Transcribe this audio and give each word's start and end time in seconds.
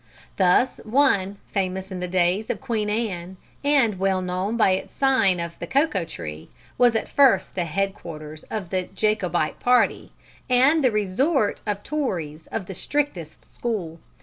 Thus 0.37 0.81
one, 0.83 1.37
famous 1.51 1.91
in 1.91 1.99
the 1.99 2.07
days 2.07 2.49
of 2.49 2.59
Queen 2.59 2.89
Anne, 2.89 3.37
and 3.63 3.99
well 3.99 4.19
known 4.19 4.57
by 4.57 4.71
its 4.71 4.91
sign 4.91 5.39
of 5.39 5.53
the 5.59 5.67
"Cocoa 5.67 6.05
Tree," 6.05 6.49
was 6.75 6.95
at 6.95 7.07
first 7.07 7.53
the 7.53 7.65
headquarters 7.65 8.41
of 8.49 8.71
the 8.71 8.85
Jacobite 8.95 9.59
party, 9.59 10.11
and 10.49 10.83
the 10.83 10.89
resort 10.89 11.61
of 11.67 11.83
Tories 11.83 12.47
of 12.47 12.65
the 12.65 12.73
strictest 12.73 13.53
school. 13.53 13.99